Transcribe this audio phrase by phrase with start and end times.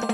[0.00, 0.08] Will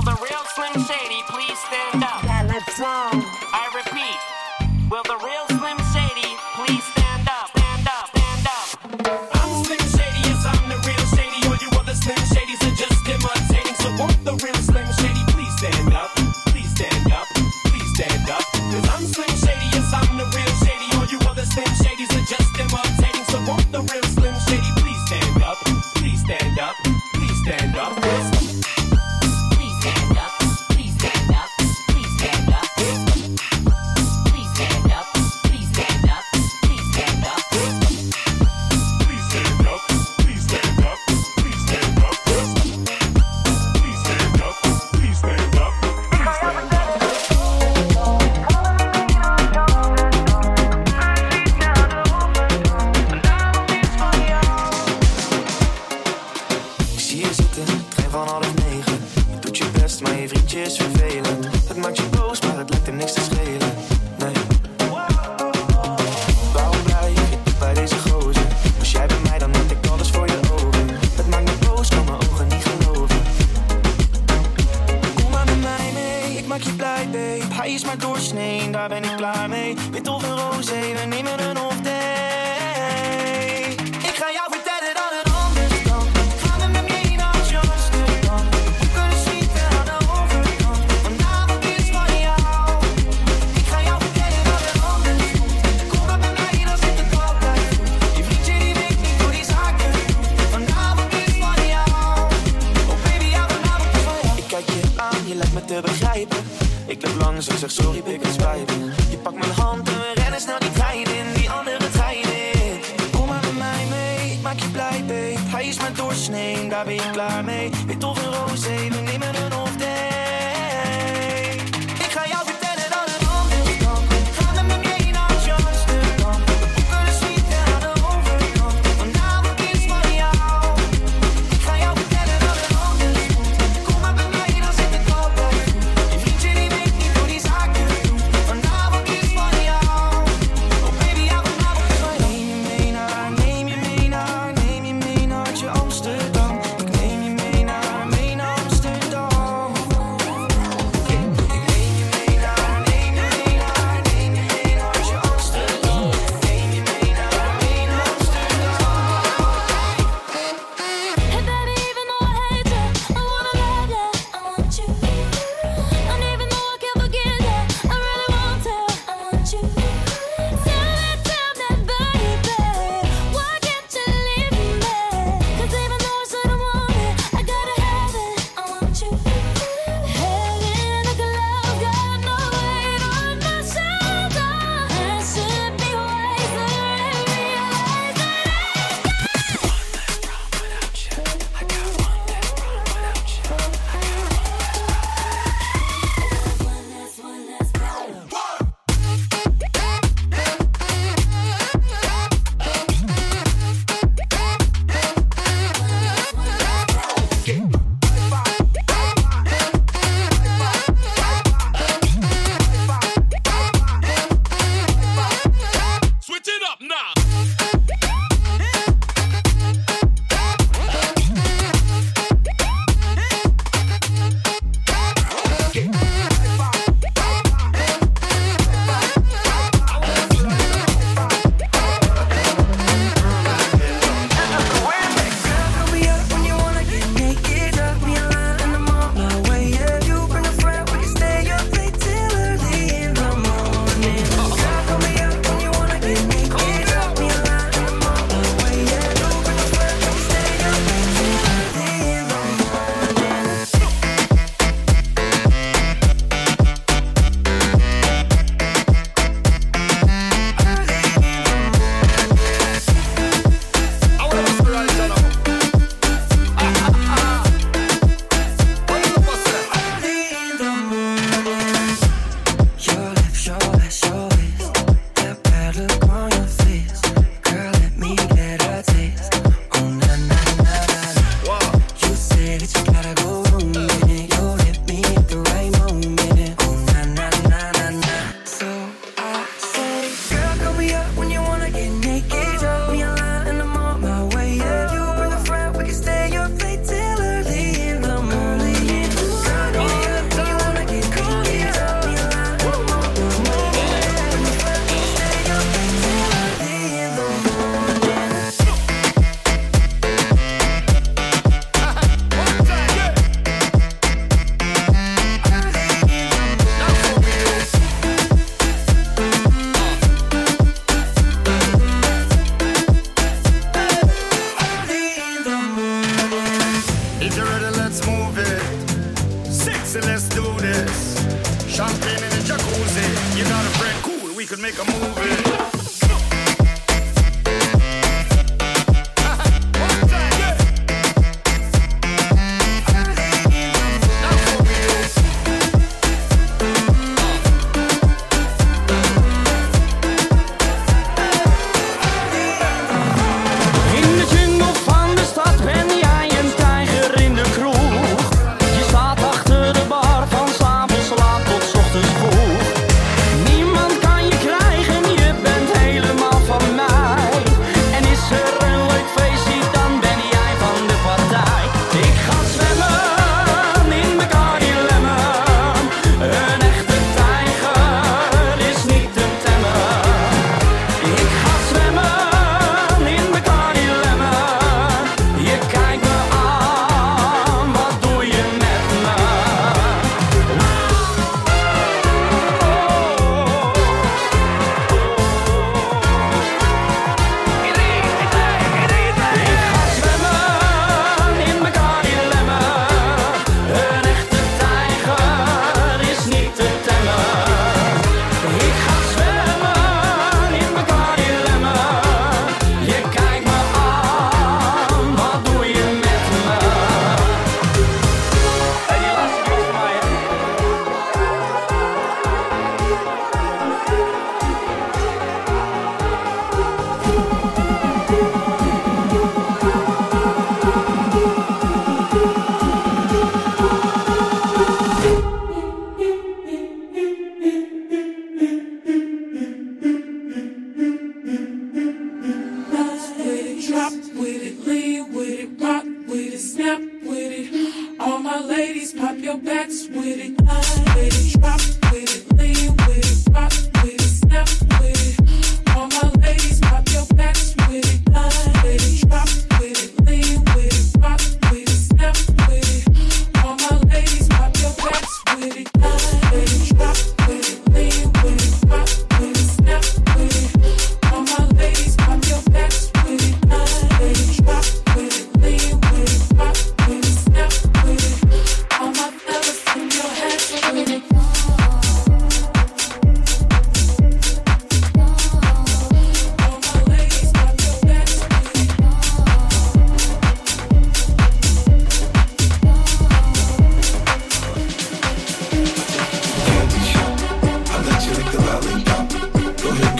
[0.00, 2.24] the real Slim Shady please stand up?
[2.24, 3.11] Yeah, let's go.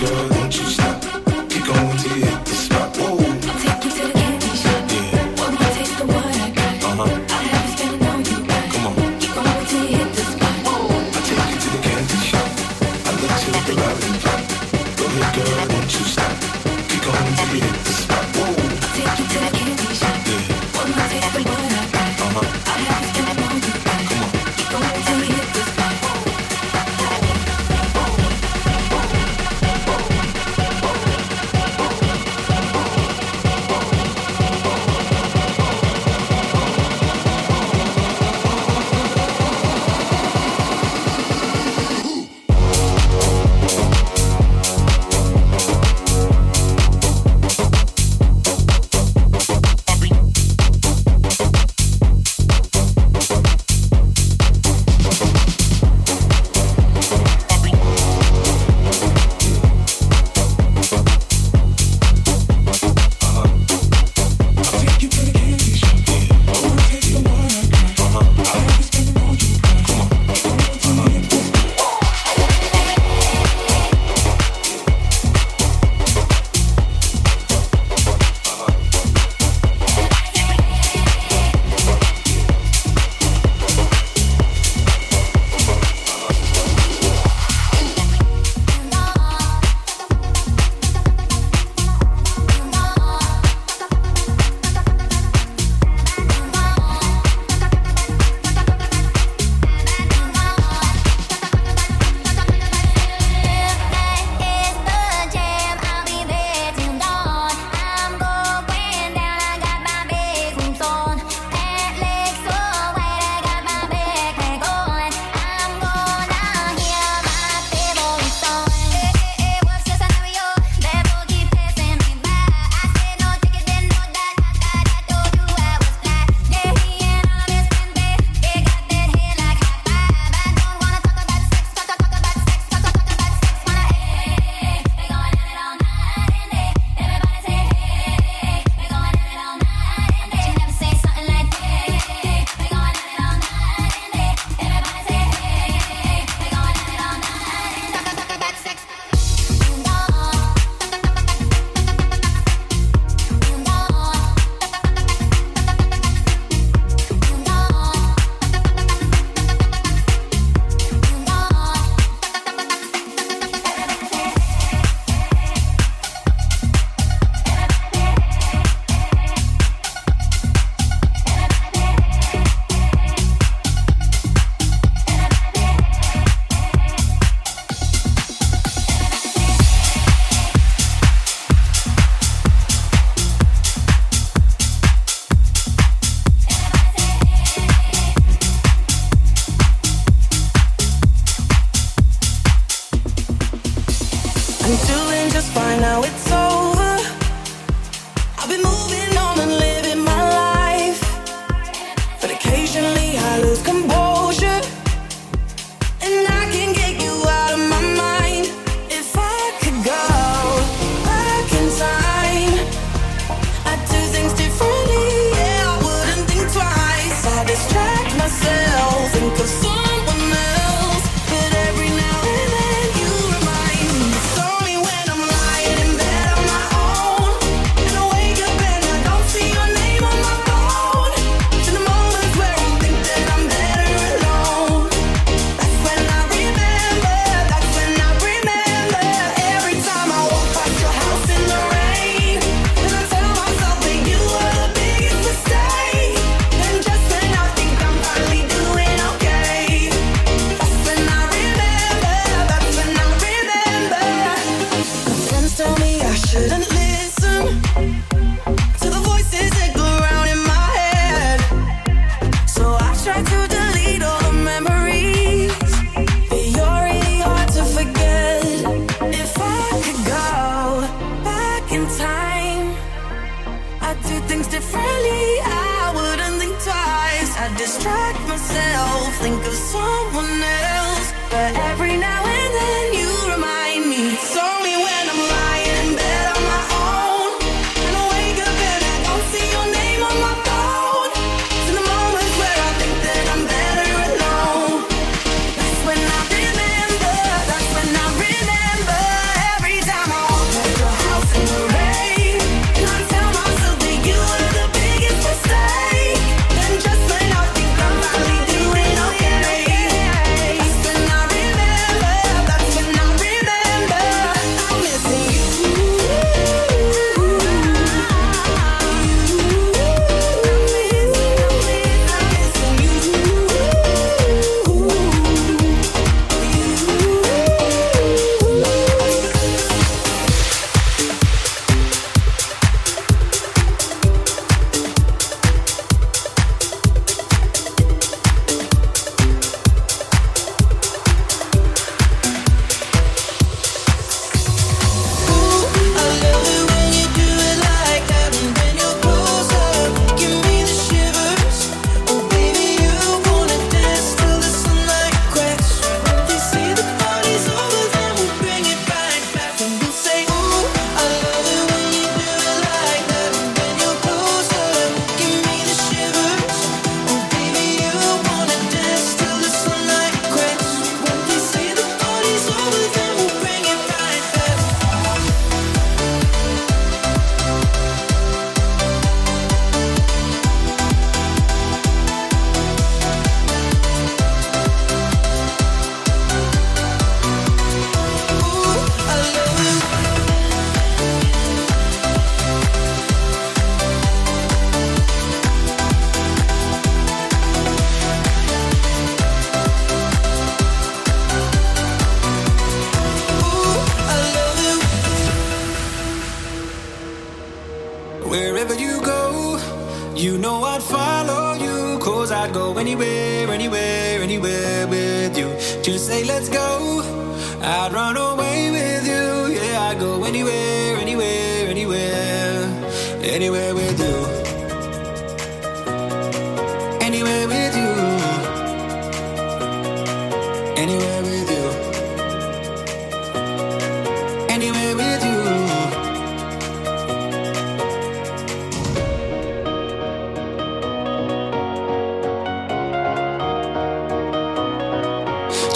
[0.05, 0.62] Girl, don't you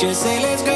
[0.06, 0.75] Just say let's go.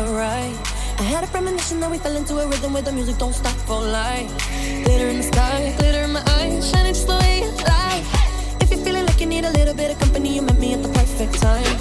[0.00, 0.56] alright.
[0.98, 3.56] I had a premonition that we fell into a rhythm where the music don't stop
[3.68, 4.30] for life.
[4.84, 8.04] Glitter in the sky, glitter in my eyes, shining just the way you like.
[8.62, 10.82] If you're feeling like you need a little bit of company, you met me at
[10.82, 11.72] the perfect time.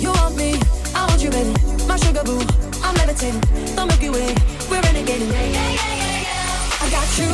[0.00, 0.60] You want me,
[0.94, 1.54] I want you, baby.
[1.86, 2.40] My sugar boo,
[2.82, 3.40] I'm levitating.
[3.76, 4.34] The Milky Way,
[4.70, 5.32] we're renegading.
[5.32, 6.84] Yeah, yeah, yeah, yeah.
[6.84, 7.32] I got you,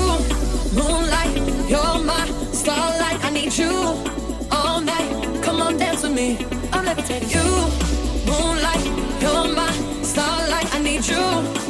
[0.78, 1.34] moonlight,
[1.70, 3.24] you're my starlight.
[3.24, 3.74] I need you
[4.50, 5.42] all night.
[5.42, 6.38] Come on, dance with me.
[6.72, 7.97] I'm levitating you
[8.28, 8.84] moonlight,
[9.20, 10.74] you're my starlight.
[10.74, 11.67] I need you.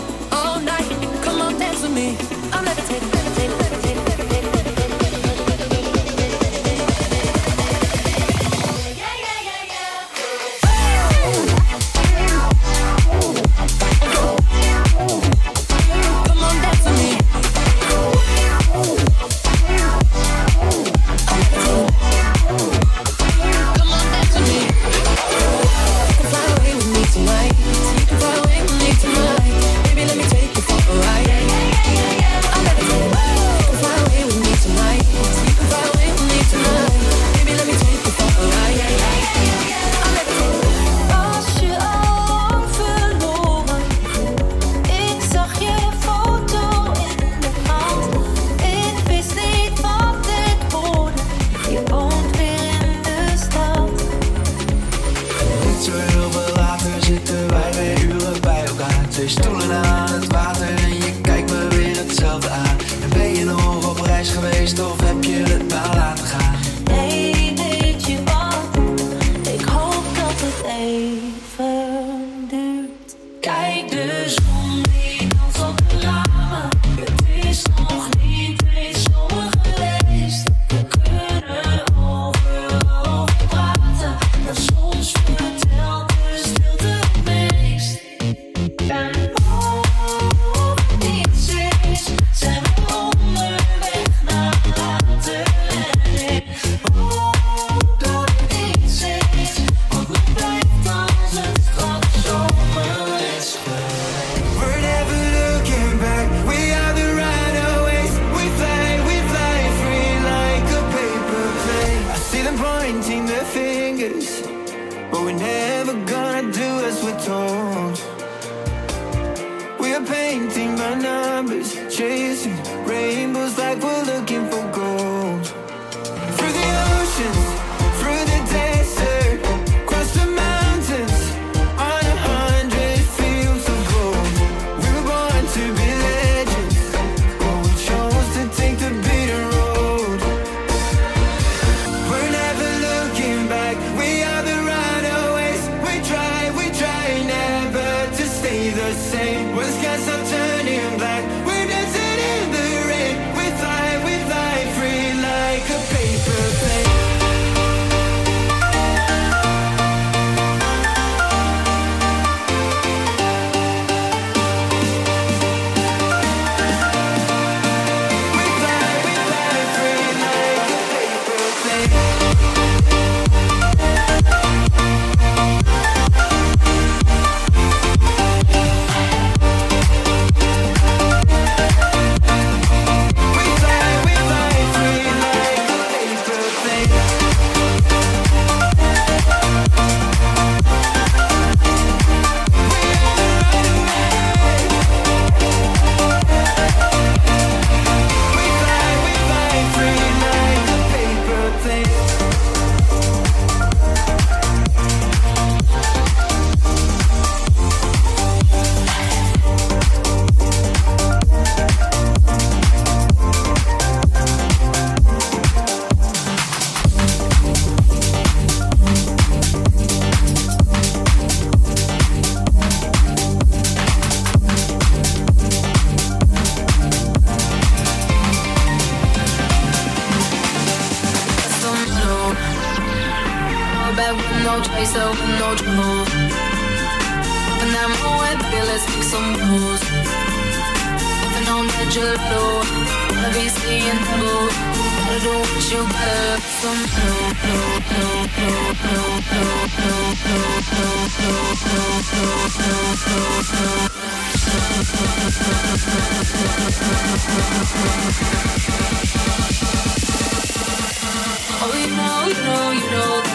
[261.60, 263.27] Oh, you know, you know, you know.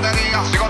[0.00, 0.66] batería, sigo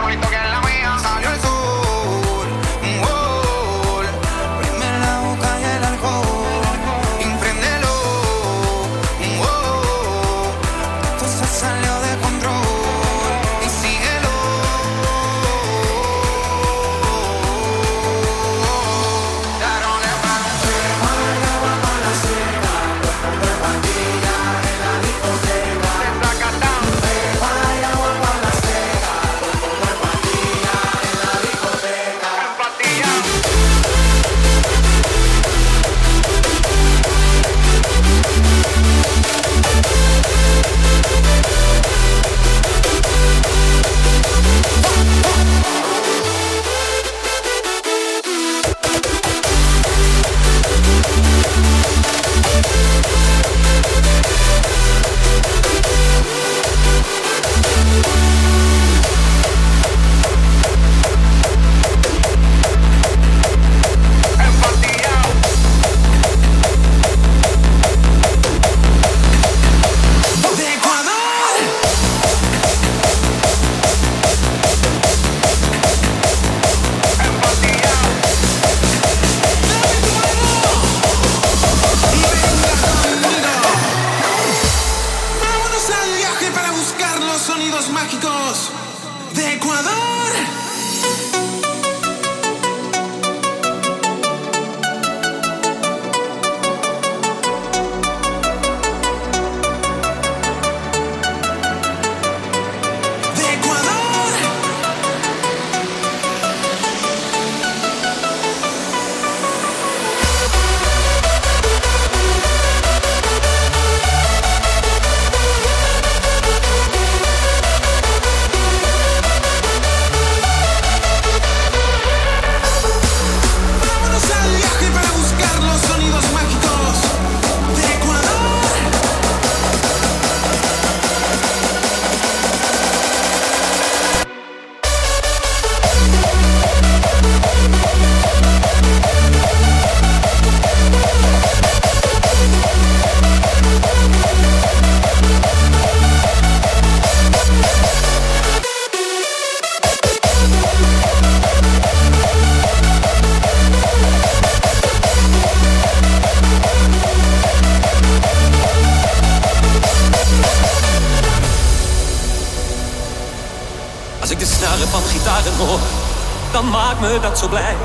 [166.60, 167.76] dan maakt me dat zo blij.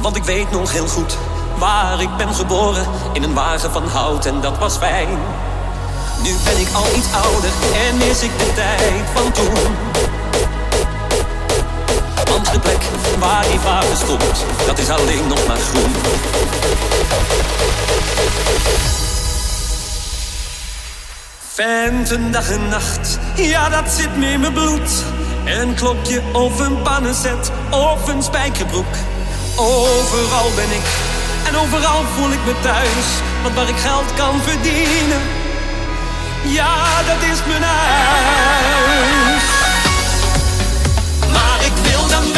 [0.00, 1.16] Want ik weet nog heel goed
[1.58, 2.86] waar ik ben geboren.
[3.12, 5.08] In een wagen van hout en dat was fijn.
[6.22, 7.50] Nu ben ik al iets ouder
[7.86, 9.76] en mis ik de tijd van toen.
[12.30, 12.82] Want de plek
[13.18, 15.92] waar die wagen stond, dat is alleen nog maar groen.
[21.52, 25.04] Venten dag en nacht, ja dat zit me in mijn bloed.
[25.48, 28.94] Een klokje of een pannenzet of een spijkerbroek.
[29.56, 30.86] Overal ben ik
[31.48, 33.06] en overal voel ik me thuis.
[33.42, 35.20] Want waar ik geld kan verdienen,
[36.44, 39.42] ja dat is mijn huis.
[41.32, 42.37] Maar ik wil dan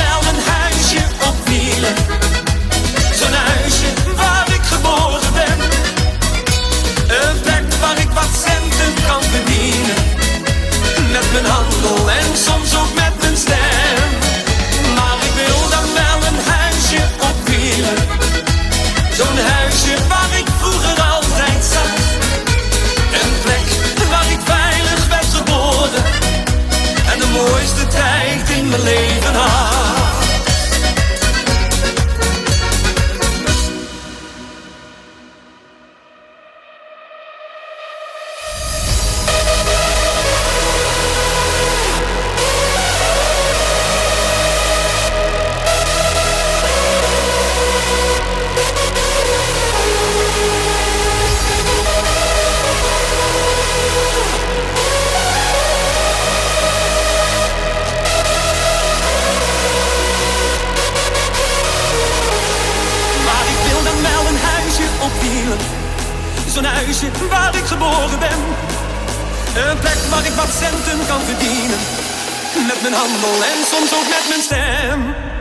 [74.10, 75.39] soms ook